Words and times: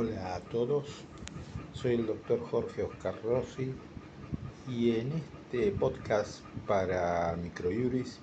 Hola 0.00 0.36
a 0.36 0.38
todos, 0.38 0.86
soy 1.72 1.94
el 1.96 2.06
doctor 2.06 2.38
Jorge 2.38 2.84
Oscar 2.84 3.16
Rossi 3.20 3.74
y 4.68 4.92
en 4.92 5.10
este 5.10 5.72
podcast 5.72 6.38
para 6.68 7.34
Microjuris 7.34 8.20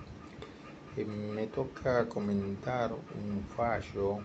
eh, 0.95 1.03
me 1.03 1.47
toca 1.47 2.07
comentar 2.07 2.93
un 2.93 3.43
fallo 3.57 4.19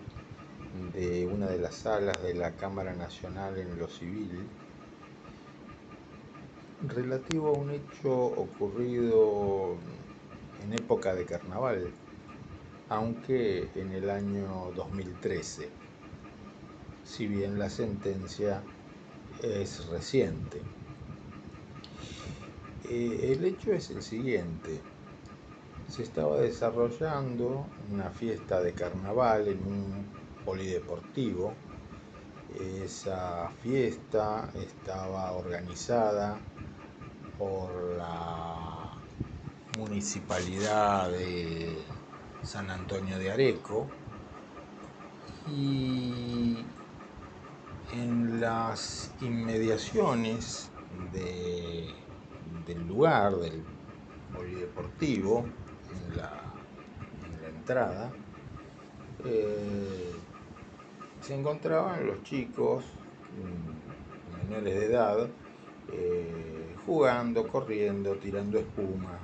de 0.93 1.27
una 1.27 1.47
de 1.47 1.57
las 1.57 1.75
salas 1.75 2.23
de 2.23 2.35
la 2.35 2.51
Cámara 2.51 2.93
Nacional 2.93 3.57
en 3.57 3.77
lo 3.77 3.89
civil 3.89 4.47
relativo 6.87 7.49
a 7.49 7.59
un 7.59 7.71
hecho 7.71 8.13
ocurrido 8.13 9.75
en 10.63 10.71
época 10.71 11.13
de 11.13 11.25
carnaval, 11.25 11.91
aunque 12.87 13.67
en 13.75 13.91
el 13.91 14.09
año 14.09 14.71
2013 14.73 15.80
si 17.11 17.27
bien 17.27 17.59
la 17.59 17.69
sentencia 17.69 18.63
es 19.43 19.85
reciente. 19.87 20.61
Eh, 22.85 23.33
el 23.33 23.43
hecho 23.43 23.73
es 23.73 23.89
el 23.89 24.01
siguiente. 24.01 24.79
Se 25.89 26.03
estaba 26.03 26.39
desarrollando 26.39 27.65
una 27.91 28.09
fiesta 28.11 28.61
de 28.61 28.71
carnaval 28.73 29.49
en 29.49 29.59
un 29.59 30.05
polideportivo. 30.45 31.53
Esa 32.57 33.49
fiesta 33.61 34.49
estaba 34.55 35.33
organizada 35.33 36.39
por 37.37 37.97
la 37.97 38.97
municipalidad 39.77 41.11
de 41.11 41.75
San 42.41 42.69
Antonio 42.69 43.19
de 43.19 43.31
Areco 43.31 43.85
y 45.49 46.65
en 47.93 48.39
las 48.39 49.11
inmediaciones 49.21 50.69
del 51.11 52.87
lugar, 52.87 53.35
del 53.35 53.63
polideportivo, 54.33 55.45
en 56.09 56.17
la, 56.17 56.41
entrada, 57.47 58.11
eh, 59.25 60.11
se 61.21 61.35
encontraban 61.35 62.07
los 62.07 62.23
chicos 62.23 62.85
mm, 63.37 64.49
menores 64.49 64.79
de 64.79 64.85
edad 64.85 65.29
eh, 65.91 66.75
jugando, 66.85 67.47
corriendo, 67.47 68.15
tirando 68.15 68.57
espuma, 68.57 69.19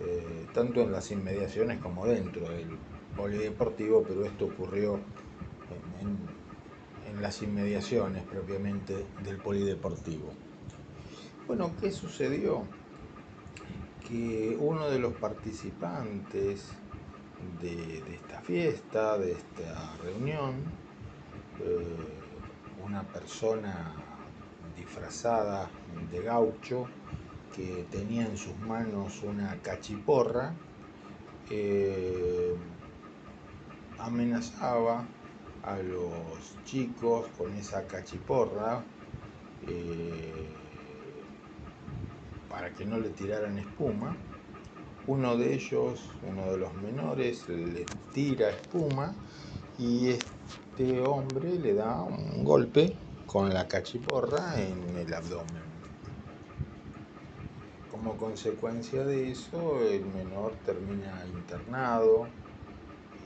eh, 0.00 0.46
tanto 0.54 0.80
en 0.80 0.92
las 0.92 1.10
inmediaciones 1.10 1.78
como 1.80 2.06
dentro 2.06 2.48
del 2.48 2.78
polideportivo, 3.16 4.02
pero 4.06 4.24
esto 4.24 4.46
ocurrió 4.46 4.94
en 4.94 5.02
en 6.00 6.41
las 7.20 7.42
inmediaciones 7.42 8.22
propiamente 8.24 9.06
del 9.24 9.36
polideportivo. 9.38 10.32
Bueno, 11.46 11.72
¿qué 11.80 11.90
sucedió? 11.90 12.64
Que 14.08 14.56
uno 14.58 14.88
de 14.88 14.98
los 14.98 15.12
participantes 15.14 16.72
de, 17.60 18.02
esta 18.14 18.40
fiesta, 18.40 19.18
de 19.18 19.32
esta 19.32 19.96
reunión, 20.02 20.54
eh, 21.60 21.86
una 22.84 23.02
persona 23.02 23.92
disfrazada 24.76 25.68
de 26.10 26.22
gaucho 26.22 26.86
que 27.54 27.86
tenía 27.90 28.26
en 28.26 28.36
sus 28.36 28.56
manos 28.60 29.22
una 29.22 29.56
cachiporra, 29.62 30.54
eh, 31.50 32.54
amenazaba 33.98 35.04
a 35.62 35.78
los 35.78 36.56
chicos 36.64 37.28
con 37.38 37.52
esa 37.54 37.86
cachiporra 37.86 38.84
eh, 39.66 40.46
para 42.48 42.72
que 42.74 42.84
no 42.84 42.98
le 42.98 43.10
tiraran 43.10 43.58
espuma. 43.58 44.16
Uno 45.06 45.36
de 45.36 45.54
ellos, 45.54 46.00
uno 46.22 46.50
de 46.50 46.58
los 46.58 46.74
menores, 46.74 47.48
le 47.48 47.86
tira 48.12 48.50
espuma 48.50 49.14
y 49.78 50.10
este 50.10 51.00
hombre 51.00 51.58
le 51.58 51.74
da 51.74 52.02
un 52.02 52.44
golpe 52.44 52.96
con 53.26 53.52
la 53.52 53.66
cachiporra 53.66 54.60
en 54.60 54.96
el 54.96 55.12
abdomen. 55.12 55.62
Como 57.90 58.16
consecuencia 58.16 59.04
de 59.04 59.30
eso, 59.30 59.82
el 59.82 60.04
menor 60.06 60.52
termina 60.64 61.24
internado 61.26 62.26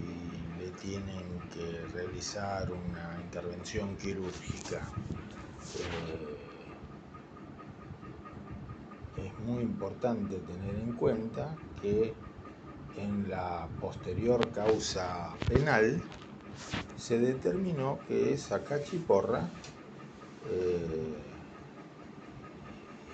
y 0.01 0.37
tienen 0.81 1.41
que 1.53 1.87
realizar 1.93 2.71
una 2.71 3.19
intervención 3.25 3.97
quirúrgica. 3.97 4.83
Eh, 5.79 6.37
es 9.17 9.39
muy 9.47 9.63
importante 9.63 10.37
tener 10.37 10.75
en 10.77 10.93
cuenta 10.93 11.57
que 11.81 12.15
en 12.97 13.29
la 13.29 13.69
posterior 13.81 14.51
causa 14.53 15.35
penal 15.49 16.01
se 16.97 17.19
determinó 17.19 17.99
que 18.09 18.33
esa 18.33 18.63
cachiporra 18.65 19.49
eh, 20.51 21.17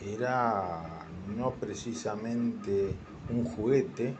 era 0.04 1.06
no 1.36 1.50
precisamente 1.52 2.94
un 3.30 3.44
juguete, 3.44 4.14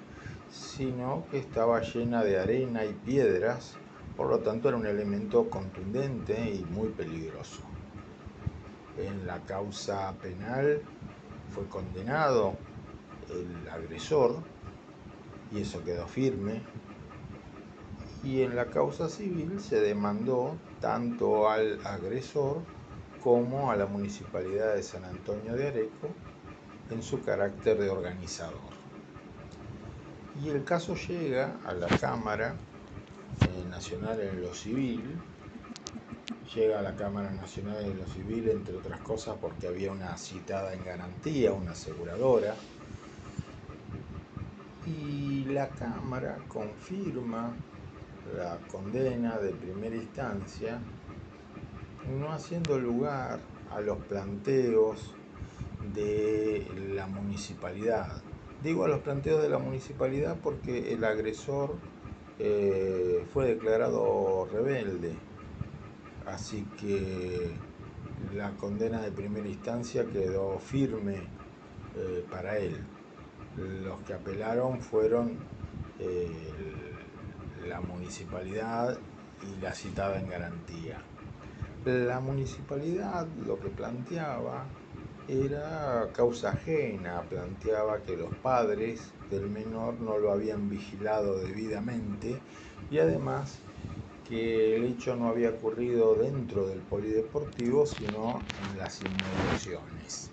sino 0.53 1.25
que 1.31 1.39
estaba 1.39 1.81
llena 1.81 2.23
de 2.23 2.39
arena 2.39 2.85
y 2.85 2.93
piedras, 2.93 3.77
por 4.17 4.29
lo 4.29 4.41
tanto 4.41 4.69
era 4.69 4.77
un 4.77 4.87
elemento 4.87 5.49
contundente 5.49 6.39
y 6.55 6.65
muy 6.71 6.91
peligroso. 6.91 7.63
En 8.99 9.27
la 9.27 9.41
causa 9.41 10.13
penal 10.21 10.83
fue 11.51 11.67
condenado 11.69 12.55
el 13.31 13.69
agresor 13.71 14.37
y 15.51 15.63
eso 15.63 15.83
quedó 15.83 16.07
firme. 16.07 16.61
Y 18.23 18.43
en 18.43 18.55
la 18.55 18.67
causa 18.67 19.09
civil 19.09 19.59
se 19.59 19.81
demandó 19.81 20.55
tanto 20.81 21.49
al 21.49 21.85
agresor 21.85 22.59
como 23.23 23.71
a 23.71 23.77
la 23.77 23.87
municipalidad 23.87 24.75
de 24.75 24.83
San 24.83 25.05
Antonio 25.05 25.55
de 25.55 25.69
Areco 25.69 26.09
en 26.91 27.03
su 27.03 27.23
carácter 27.23 27.79
de 27.79 27.89
organizador. 27.89 28.82
Y 30.41 30.49
el 30.49 30.65
caso 30.65 30.95
llega 30.95 31.57
a 31.67 31.75
la 31.75 31.89
Cámara 31.89 32.55
eh, 33.43 33.69
Nacional 33.69 34.19
en 34.19 34.41
lo 34.41 34.55
Civil, 34.55 35.03
llega 36.55 36.79
a 36.79 36.83
la 36.83 36.97
Cámara 36.97 37.31
Nacional 37.31 37.85
en 37.85 37.99
lo 37.99 38.07
Civil, 38.07 38.49
entre 38.49 38.77
otras 38.77 39.01
cosas, 39.03 39.37
porque 39.41 39.69
había 39.69 39.93
una 39.93 40.17
citada 40.17 40.73
en 40.73 40.85
garantía, 40.85 41.53
una 41.53 41.73
aseguradora, 41.73 42.55
y 44.87 45.45
la 45.45 45.69
Cámara 45.69 46.39
confirma 46.49 47.55
la 48.35 48.57
condena 48.71 49.39
de 49.39 49.51
primera 49.51 49.97
instancia, 49.97 50.79
no 52.19 52.33
haciendo 52.33 52.79
lugar 52.79 53.39
a 53.71 53.81
los 53.81 53.99
planteos 53.99 55.15
de 55.95 56.67
la 56.95 57.07
municipalidad 57.07 58.23
Digo 58.63 58.85
a 58.85 58.89
los 58.89 59.01
planteos 59.01 59.43
de 59.43 59.49
la 59.49 59.59
municipalidad 59.59 60.37
porque 60.41 60.93
el 60.93 61.03
agresor 61.05 61.75
eh, 62.39 63.27
fue 63.33 63.47
declarado 63.47 64.49
rebelde, 64.53 65.17
así 66.27 66.65
que 66.79 67.51
la 68.37 68.53
condena 68.53 69.01
de 69.01 69.11
primera 69.11 69.49
instancia 69.49 70.05
quedó 70.05 70.61
firme 70.61 71.17
eh, 71.97 72.25
para 72.31 72.57
él. 72.59 72.79
Los 73.57 73.99
que 74.03 74.15
apelaron 74.15 74.81
fueron 74.81 75.33
eh, 75.99 76.53
la 77.67 77.81
municipalidad 77.81 78.97
y 79.43 79.61
la 79.61 79.75
citada 79.75 80.21
en 80.21 80.29
garantía. 80.29 81.03
La 81.85 82.21
municipalidad 82.21 83.27
lo 83.45 83.59
que 83.59 83.71
planteaba 83.71 84.67
era 85.29 86.11
causa 86.13 86.51
ajena, 86.51 87.23
planteaba 87.29 88.03
que 88.05 88.17
los 88.17 88.33
padres 88.43 89.15
del 89.31 89.49
menor 89.49 90.01
no 90.01 90.19
lo 90.19 90.33
habían 90.33 90.69
vigilado 90.69 91.39
debidamente 91.39 92.43
y 92.91 92.99
además 92.99 93.59
que 94.25 94.77
el 94.77 94.85
hecho 94.85 95.17
no 95.17 95.29
había 95.29 95.51
ocurrido 95.51 96.15
dentro 96.15 96.67
del 96.67 96.81
polideportivo 96.81 97.87
sino 97.87 98.41
en 98.73 98.79
las 98.79 99.01
inmediaciones. 99.01 100.31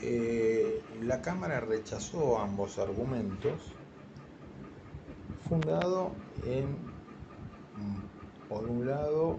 Eh, 0.00 0.80
la 1.02 1.20
Cámara 1.20 1.60
rechazó 1.60 2.38
ambos 2.38 2.78
argumentos, 2.78 3.60
fundado 5.48 6.12
en, 6.44 6.66
por 8.48 8.64
un 8.64 8.86
lado, 8.86 9.38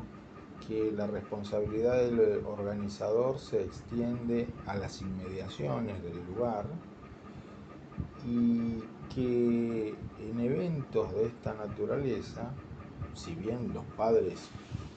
que 0.67 0.91
la 0.91 1.07
responsabilidad 1.07 1.97
del 1.97 2.19
organizador 2.45 3.39
se 3.39 3.63
extiende 3.63 4.47
a 4.65 4.75
las 4.75 5.01
inmediaciones 5.01 6.03
del 6.03 6.25
lugar 6.25 6.65
y 8.25 8.81
que 9.13 9.95
en 10.17 10.39
eventos 10.39 11.15
de 11.15 11.25
esta 11.27 11.53
naturaleza, 11.53 12.51
si 13.13 13.35
bien 13.35 13.73
los 13.73 13.85
padres 13.95 14.49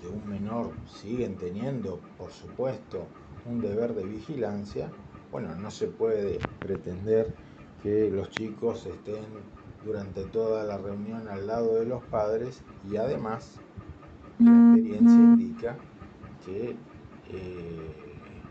de 0.03 0.09
un 0.09 0.29
menor 0.29 0.73
siguen 0.85 1.39
teniendo, 1.39 2.01
por 2.17 2.31
supuesto, 2.33 3.07
un 3.45 3.61
deber 3.61 3.95
de 3.95 4.05
vigilancia, 4.05 4.91
bueno, 5.31 5.55
no 5.55 5.71
se 5.71 5.89
puede 5.89 6.39
pretender 6.61 7.35
que 7.83 8.11
los 8.11 8.31
chicos 8.31 8.87
estén 8.87 9.25
durante 9.83 10.25
toda 10.27 10.65
la 10.65 10.79
reunión 10.79 11.29
al 11.29 11.47
lado 11.47 11.75
de 11.75 11.87
los 11.87 12.03
padres 12.05 12.63
y 12.83 12.97
además 12.97 13.63
la 14.39 14.51
experiencia 14.51 15.21
indica 15.21 15.77
que 16.45 16.77
eh, 17.25 18.43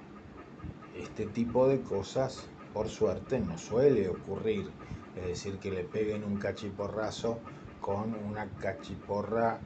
este 0.96 1.26
tipo 1.28 1.68
de 1.68 1.82
cosas 1.82 2.50
por 2.74 2.90
suerte 2.90 3.40
no 3.40 3.58
suele 3.58 4.08
ocurrir, 4.10 4.72
es 5.16 5.26
decir, 5.26 5.60
que 5.60 5.72
le 5.72 5.84
peguen 5.84 6.24
un 6.24 6.38
cachiporrazo 6.38 7.40
con 7.80 8.14
una 8.16 8.48
cachiporra, 8.58 9.60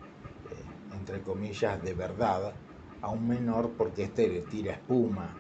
eh, 0.50 0.96
entre 0.96 1.22
comillas, 1.22 1.82
de 1.84 1.94
verdad 1.94 2.54
a 3.02 3.10
un 3.10 3.28
menor 3.28 3.72
porque 3.78 4.04
éste 4.06 4.28
le 4.28 4.42
tira 4.42 4.74
espuma 4.74 5.38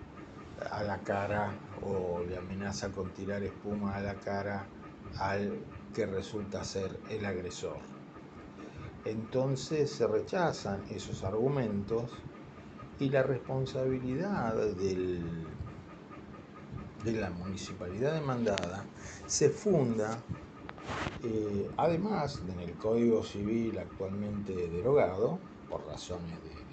a 0.71 0.83
la 0.83 0.99
cara 0.99 1.51
o 1.81 2.23
le 2.23 2.37
amenaza 2.37 2.91
con 2.91 3.13
tirar 3.13 3.43
espuma 3.43 3.95
a 3.95 4.01
la 4.01 4.15
cara 4.15 4.67
al 5.17 5.65
que 5.93 6.05
resulta 6.05 6.63
ser 6.63 6.99
el 7.09 7.25
agresor. 7.25 7.94
Entonces 9.05 9.91
se 9.91 10.07
rechazan 10.07 10.83
esos 10.89 11.23
argumentos 11.23 12.11
y 12.99 13.09
la 13.09 13.23
responsabilidad 13.23 14.55
del, 14.75 15.47
de 17.03 17.11
la 17.13 17.29
municipalidad 17.29 18.13
demandada 18.13 18.89
se 19.27 19.49
funda, 19.49 20.23
eh, 21.23 21.69
además 21.77 22.41
en 22.47 22.59
el 22.59 22.77
Código 22.77 23.23
Civil 23.23 23.77
actualmente 23.77 24.69
derogado, 24.69 25.39
por 25.69 25.85
razones 25.85 26.43
de 26.43 26.65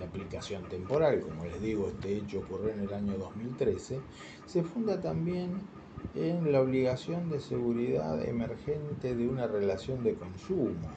de 0.00 0.04
aplicación 0.04 0.66
temporal, 0.68 1.20
como 1.20 1.44
les 1.44 1.60
digo, 1.60 1.88
este 1.88 2.16
hecho 2.16 2.40
ocurrió 2.40 2.72
en 2.72 2.80
el 2.80 2.92
año 2.94 3.18
2013, 3.18 4.02
se 4.46 4.62
funda 4.62 5.00
también 5.00 5.68
en 6.14 6.50
la 6.50 6.60
obligación 6.60 7.30
de 7.30 7.40
seguridad 7.40 8.22
emergente 8.26 9.14
de 9.14 9.28
una 9.28 9.46
relación 9.46 10.02
de 10.02 10.14
consumo. 10.14 10.88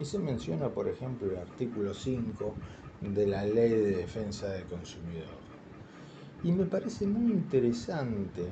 Y 0.00 0.04
se 0.04 0.18
menciona, 0.18 0.68
por 0.68 0.88
ejemplo, 0.88 1.30
el 1.30 1.38
artículo 1.38 1.94
5 1.94 2.54
de 3.00 3.26
la 3.26 3.44
Ley 3.44 3.70
de 3.70 3.96
Defensa 3.96 4.48
del 4.48 4.64
Consumidor. 4.64 5.42
Y 6.44 6.52
me 6.52 6.64
parece 6.64 7.06
muy 7.06 7.30
interesante, 7.30 8.48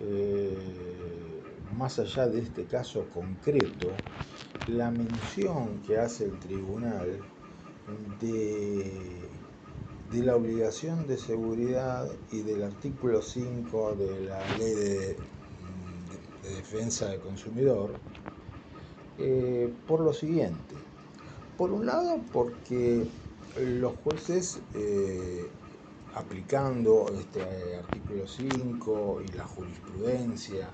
eh, 0.00 0.56
más 1.76 1.98
allá 1.98 2.26
de 2.26 2.40
este 2.40 2.64
caso 2.64 3.06
concreto, 3.12 3.92
la 4.68 4.90
mención 4.90 5.80
que 5.86 5.98
hace 5.98 6.24
el 6.24 6.38
tribunal 6.38 7.18
de, 8.20 9.21
la 10.20 10.36
obligación 10.36 11.06
de 11.06 11.16
seguridad 11.16 12.10
y 12.30 12.42
del 12.42 12.64
artículo 12.64 13.22
5 13.22 13.94
de 13.94 14.20
la 14.20 14.58
ley 14.58 14.74
de, 14.74 15.16
defensa 16.42 17.08
del 17.08 17.20
consumidor 17.20 17.92
eh, 19.18 19.72
por 19.86 20.00
lo 20.00 20.12
siguiente. 20.12 20.74
Por 21.56 21.72
un 21.72 21.86
lado, 21.86 22.20
porque 22.32 23.06
los 23.58 23.94
jueces, 24.04 24.60
eh, 24.74 25.46
aplicando 26.14 27.06
este 27.18 27.42
artículo 27.76 28.26
5 28.26 29.22
y 29.26 29.32
la 29.36 29.44
jurisprudencia 29.44 30.68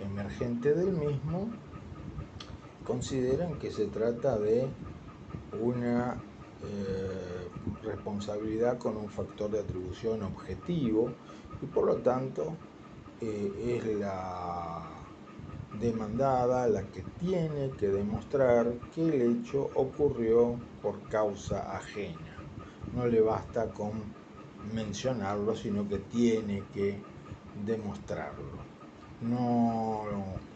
emergente 0.00 0.74
del 0.74 0.92
mismo, 0.92 1.48
consideran 2.86 3.58
que 3.58 3.70
se 3.70 3.86
trata 3.86 4.38
de 4.38 4.66
una 5.62 6.20
eh, 6.62 7.48
responsabilidad 7.82 8.78
con 8.78 8.96
un 8.96 9.08
factor 9.08 9.50
de 9.50 9.60
atribución 9.60 10.22
objetivo 10.22 11.10
y 11.62 11.66
por 11.66 11.86
lo 11.86 11.96
tanto 11.96 12.52
eh, 13.20 13.78
es 13.78 13.96
la 13.98 15.00
demandada 15.80 16.68
la 16.68 16.82
que 16.90 17.02
tiene 17.18 17.70
que 17.78 17.88
demostrar 17.88 18.72
que 18.94 19.08
el 19.08 19.22
hecho 19.22 19.70
ocurrió 19.74 20.56
por 20.82 21.00
causa 21.08 21.76
ajena. 21.76 22.36
No 22.92 23.06
le 23.06 23.20
basta 23.20 23.72
con 23.72 23.92
mencionarlo, 24.74 25.54
sino 25.54 25.88
que 25.88 25.98
tiene 25.98 26.64
que 26.72 26.98
demostrarlo. 27.64 28.64
No 29.20 30.02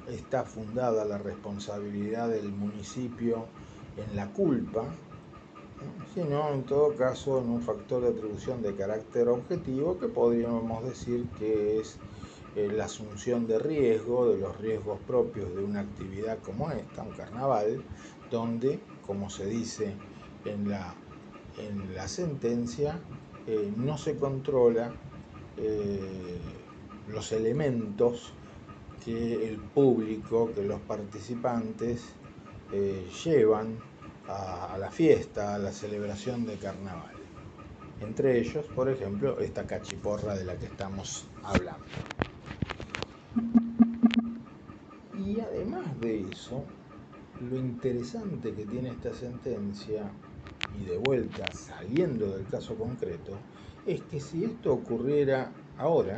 está 0.09 0.45
fundada 0.45 1.05
la 1.05 1.19
responsabilidad 1.19 2.29
del 2.29 2.51
municipio 2.53 3.47
en 3.97 4.17
la 4.17 4.33
culpa, 4.33 4.85
sino 6.15 6.53
en 6.53 6.63
todo 6.65 6.95
caso 6.95 7.41
en 7.41 7.49
un 7.49 7.63
factor 7.63 8.03
de 8.03 8.09
atribución 8.09 8.63
de 8.63 8.75
carácter 8.75 9.29
objetivo 9.29 9.99
que 9.99 10.09
podríamos 10.09 10.85
decir 10.85 11.27
que 11.39 11.81
es 11.81 11.99
eh, 12.57 12.71
la 12.73 12.85
asunción 12.85 13.49
de 13.49 13.59
riesgo, 13.59 14.29
de 14.29 14.39
los 14.39 14.57
riesgos 14.59 15.01
propios 15.07 15.53
de 15.57 15.65
una 15.65 15.81
actividad 15.81 16.39
como 16.39 16.71
esta, 16.71 17.03
un 17.03 17.11
carnaval, 17.11 17.83
donde, 18.31 18.79
como 19.07 19.29
se 19.29 19.47
dice 19.47 19.93
en 20.45 20.71
la, 20.71 20.95
en 21.59 21.95
la 21.95 22.07
sentencia, 22.07 23.01
eh, 23.49 23.73
no 23.77 23.99
se 23.99 24.17
controla 24.17 24.93
eh, 25.57 26.39
los 27.09 27.33
elementos 27.33 28.33
que 29.05 29.49
el 29.49 29.59
público, 29.59 30.51
que 30.55 30.63
los 30.63 30.81
participantes 30.83 32.15
llevan 33.25 33.79
a, 34.29 34.77
la 34.79 34.91
fiesta, 34.91 35.55
a 35.55 35.59
la 35.59 35.73
celebración 35.73 36.47
de 36.47 36.57
carnaval. 36.57 37.15
Entre 38.01 38.39
ellos, 38.39 38.67
por 38.75 38.89
ejemplo, 38.89 39.39
esta 39.41 39.67
cachiporra 39.67 40.35
de 40.35 40.45
la 40.45 40.57
que 40.57 40.67
estamos 40.67 41.27
hablando. 41.43 41.85
Y 45.25 45.41
además 45.41 46.01
de 46.01 46.21
eso, 46.21 46.65
lo 47.41 47.57
interesante 47.57 48.53
que 48.53 48.67
tiene 48.67 48.91
esta 48.91 49.13
sentencia, 49.15 50.11
y 50.81 50.85
de 50.85 50.99
vuelta 50.99 51.53
saliendo 51.53 52.37
del 52.37 52.47
caso 52.47 52.75
concreto, 52.75 53.39
es 53.87 54.01
que 54.03 54.21
si 54.21 54.45
esto 54.45 54.73
ocurriera 54.73 55.53
ahora, 55.79 56.17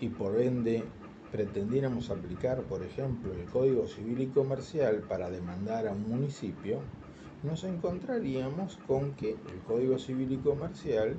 y 0.00 0.08
por 0.08 0.40
ende 0.40 0.84
pretendiéramos 1.32 2.10
aplicar, 2.10 2.60
por 2.64 2.82
ejemplo, 2.82 3.32
el 3.32 3.46
Código 3.46 3.88
Civil 3.88 4.20
y 4.20 4.26
Comercial 4.26 5.02
para 5.08 5.30
demandar 5.30 5.88
a 5.88 5.92
un 5.92 6.02
municipio, 6.02 6.80
nos 7.42 7.64
encontraríamos 7.64 8.78
con 8.86 9.14
que 9.14 9.30
el 9.30 9.58
Código 9.66 9.98
Civil 9.98 10.30
y 10.32 10.36
Comercial 10.36 11.16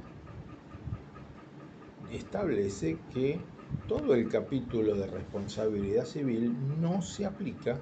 establece 2.12 3.00
que 3.12 3.42
todo 3.88 4.14
el 4.14 4.30
capítulo 4.30 4.96
de 4.96 5.08
responsabilidad 5.08 6.06
civil 6.06 6.56
no 6.80 7.02
se 7.02 7.26
aplica 7.26 7.80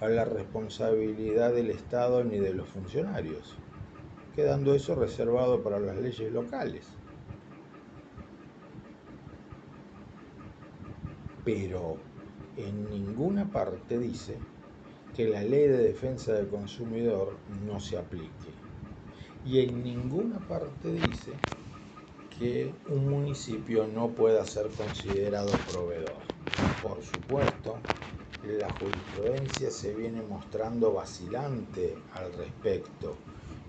a 0.00 0.08
la 0.08 0.24
responsabilidad 0.24 1.52
del 1.52 1.70
Estado 1.70 2.24
ni 2.24 2.38
de 2.38 2.54
los 2.54 2.66
funcionarios, 2.68 3.56
quedando 4.34 4.74
eso 4.74 4.94
reservado 4.94 5.62
para 5.62 5.78
las 5.78 5.98
leyes 5.98 6.32
locales. 6.32 7.03
Pero 11.44 11.96
en 12.56 12.88
ninguna 12.90 13.50
parte 13.50 13.98
dice 13.98 14.36
que 15.14 15.28
la 15.28 15.42
ley 15.42 15.68
de 15.68 15.78
defensa 15.78 16.32
del 16.32 16.48
consumidor 16.48 17.36
no 17.66 17.78
se 17.78 17.96
aplique. 17.98 18.50
Y 19.46 19.60
en 19.60 19.84
ninguna 19.84 20.38
parte 20.38 20.90
dice 20.90 21.32
que 22.38 22.72
un 22.88 23.08
municipio 23.08 23.86
no 23.86 24.08
pueda 24.08 24.44
ser 24.44 24.68
considerado 24.68 25.50
proveedor. 25.70 26.16
Por 26.82 27.02
supuesto, 27.02 27.76
la 28.42 28.70
jurisprudencia 28.72 29.70
se 29.70 29.94
viene 29.94 30.22
mostrando 30.22 30.92
vacilante 30.92 31.94
al 32.14 32.32
respecto. 32.32 33.14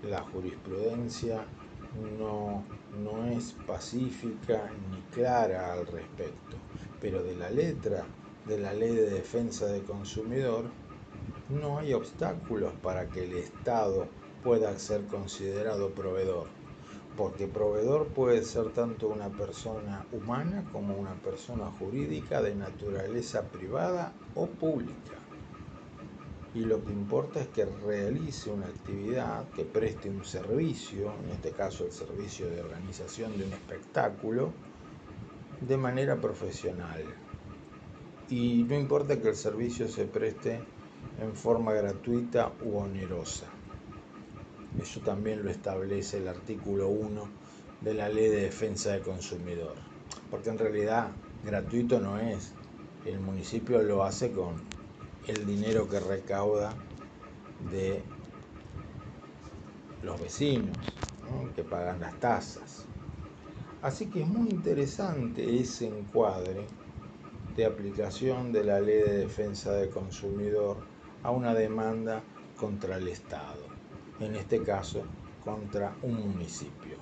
La 0.08 0.22
jurisprudencia 0.22 1.44
no, 2.18 2.64
no 2.92 3.24
es 3.26 3.52
pacífica 3.66 4.70
ni 4.90 5.00
clara 5.12 5.72
al 5.72 5.86
respecto 5.86 6.56
pero 7.00 7.22
de 7.22 7.34
la 7.34 7.50
letra 7.50 8.06
de 8.46 8.58
la 8.58 8.72
ley 8.72 8.94
de 8.94 9.10
defensa 9.10 9.66
del 9.66 9.84
consumidor 9.84 10.64
no 11.48 11.78
hay 11.78 11.92
obstáculos 11.92 12.72
para 12.82 13.10
que 13.10 13.24
el 13.24 13.32
Estado 13.34 14.08
pueda 14.42 14.76
ser 14.78 15.06
considerado 15.06 15.90
proveedor, 15.94 16.48
porque 17.16 17.46
proveedor 17.46 18.08
puede 18.08 18.42
ser 18.42 18.70
tanto 18.70 19.08
una 19.08 19.28
persona 19.30 20.06
humana 20.12 20.64
como 20.72 20.94
una 20.96 21.14
persona 21.22 21.66
jurídica 21.70 22.42
de 22.42 22.54
naturaleza 22.54 23.42
privada 23.50 24.12
o 24.34 24.46
pública. 24.46 25.15
Y 26.56 26.60
lo 26.64 26.82
que 26.82 26.90
importa 26.90 27.40
es 27.42 27.48
que 27.48 27.66
realice 27.66 28.48
una 28.50 28.64
actividad, 28.64 29.46
que 29.50 29.66
preste 29.66 30.08
un 30.08 30.24
servicio, 30.24 31.12
en 31.22 31.32
este 31.32 31.50
caso 31.50 31.84
el 31.84 31.92
servicio 31.92 32.48
de 32.48 32.62
organización 32.62 33.36
de 33.36 33.44
un 33.44 33.52
espectáculo, 33.52 34.54
de 35.60 35.76
manera 35.76 36.16
profesional. 36.16 37.04
Y 38.30 38.62
no 38.62 38.74
importa 38.74 39.20
que 39.20 39.28
el 39.28 39.36
servicio 39.36 39.86
se 39.86 40.06
preste 40.06 40.58
en 41.20 41.34
forma 41.34 41.74
gratuita 41.74 42.50
u 42.64 42.78
onerosa. 42.78 43.48
eso 44.80 45.00
también 45.00 45.44
lo 45.44 45.50
establece 45.50 46.16
el 46.16 46.28
artículo 46.28 46.88
1 46.88 47.28
de 47.82 47.92
la 47.92 48.08
Ley 48.08 48.28
de 48.28 48.40
Defensa 48.40 48.92
del 48.92 49.02
Consumidor. 49.02 49.74
Porque 50.30 50.48
en 50.48 50.56
realidad 50.56 51.10
gratuito 51.44 52.00
no 52.00 52.18
es. 52.18 52.54
El 53.04 53.20
municipio 53.20 53.82
lo 53.82 54.04
hace 54.04 54.32
con 54.32 54.75
el 55.26 55.44
dinero 55.44 55.88
que 55.88 56.00
recauda 56.00 56.74
de 57.70 58.02
los 60.02 60.20
vecinos, 60.20 60.76
que 61.54 61.64
pagan 61.64 62.00
las 62.00 62.18
tasas. 62.20 62.84
Así 63.82 64.06
que 64.06 64.22
es 64.22 64.28
muy 64.28 64.48
interesante 64.50 65.60
ese 65.60 65.86
encuadre 65.86 66.66
de 67.56 67.64
aplicación 67.64 68.52
de 68.52 68.64
la 68.64 68.80
ley 68.80 68.98
de 68.98 69.18
defensa 69.18 69.72
del 69.72 69.90
consumidor 69.90 70.76
a 71.22 71.30
una 71.30 71.54
demanda 71.54 72.22
contra 72.56 72.96
el 72.96 73.08
Estado, 73.08 73.64
en 74.20 74.36
este 74.36 74.62
caso 74.62 75.02
contra 75.44 75.96
un 76.02 76.32
municipio. 76.32 76.96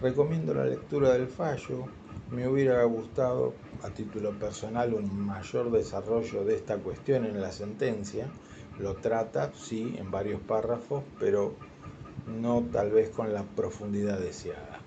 Recomiendo 0.00 0.52
la 0.54 0.64
lectura 0.64 1.12
del 1.12 1.28
fallo, 1.28 1.86
me 2.30 2.48
hubiera 2.48 2.82
gustado 2.84 3.54
a 3.82 3.90
título 3.90 4.32
personal 4.38 4.94
un 4.94 5.26
mayor 5.26 5.70
desarrollo 5.70 6.44
de 6.44 6.56
esta 6.56 6.76
cuestión 6.78 7.24
en 7.24 7.40
la 7.40 7.52
sentencia, 7.52 8.28
lo 8.80 8.94
trata, 8.96 9.52
sí, 9.54 9.94
en 9.98 10.10
varios 10.10 10.40
párrafos, 10.40 11.04
pero 11.18 11.54
no 12.26 12.64
tal 12.72 12.90
vez 12.90 13.10
con 13.10 13.32
la 13.32 13.42
profundidad 13.42 14.18
deseada. 14.18 14.80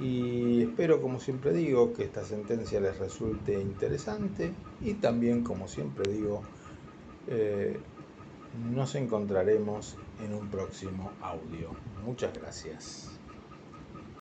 Y 0.00 0.62
espero, 0.62 1.00
como 1.00 1.20
siempre 1.20 1.52
digo, 1.52 1.92
que 1.92 2.04
esta 2.04 2.24
sentencia 2.24 2.80
les 2.80 2.98
resulte 2.98 3.60
interesante 3.60 4.52
y 4.80 4.94
también, 4.94 5.44
como 5.44 5.68
siempre 5.68 6.10
digo, 6.10 6.42
eh, 7.28 7.78
nos 8.72 8.94
encontraremos 8.94 9.96
en 10.24 10.34
un 10.34 10.50
próximo 10.50 11.10
audio. 11.20 11.70
Muchas 12.04 12.32
gracias. 12.34 13.21